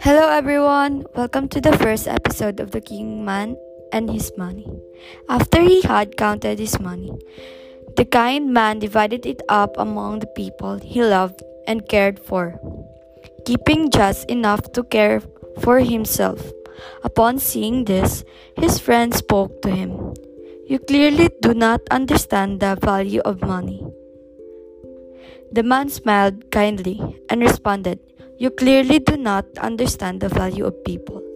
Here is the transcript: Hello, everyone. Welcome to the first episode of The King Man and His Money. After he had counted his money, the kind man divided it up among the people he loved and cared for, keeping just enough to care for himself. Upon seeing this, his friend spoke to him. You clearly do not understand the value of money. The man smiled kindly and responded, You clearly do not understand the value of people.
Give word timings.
Hello, 0.00 0.28
everyone. 0.30 1.04
Welcome 1.16 1.48
to 1.48 1.60
the 1.60 1.76
first 1.76 2.06
episode 2.06 2.60
of 2.60 2.70
The 2.70 2.80
King 2.80 3.24
Man 3.24 3.56
and 3.92 4.08
His 4.08 4.30
Money. 4.38 4.64
After 5.28 5.60
he 5.60 5.82
had 5.82 6.16
counted 6.16 6.60
his 6.60 6.78
money, 6.78 7.10
the 7.96 8.04
kind 8.04 8.54
man 8.54 8.78
divided 8.78 9.26
it 9.26 9.42
up 9.48 9.74
among 9.76 10.20
the 10.20 10.30
people 10.38 10.78
he 10.78 11.02
loved 11.02 11.42
and 11.66 11.88
cared 11.88 12.20
for, 12.20 12.60
keeping 13.44 13.90
just 13.90 14.30
enough 14.30 14.70
to 14.72 14.84
care 14.84 15.20
for 15.62 15.80
himself. 15.80 16.40
Upon 17.02 17.40
seeing 17.40 17.84
this, 17.84 18.24
his 18.56 18.78
friend 18.78 19.12
spoke 19.12 19.62
to 19.62 19.70
him. 19.70 20.14
You 20.68 20.78
clearly 20.78 21.30
do 21.42 21.54
not 21.54 21.80
understand 21.90 22.60
the 22.60 22.78
value 22.80 23.22
of 23.24 23.42
money. 23.42 23.82
The 25.50 25.64
man 25.64 25.88
smiled 25.88 26.52
kindly 26.52 27.00
and 27.28 27.40
responded, 27.40 27.98
You 28.40 28.50
clearly 28.50 29.00
do 29.00 29.16
not 29.16 29.46
understand 29.58 30.20
the 30.20 30.28
value 30.28 30.64
of 30.64 30.84
people. 30.84 31.27